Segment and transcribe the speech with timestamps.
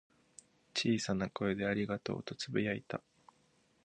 [0.73, 3.03] 小さな声で「ありがとう」とつぶやいた。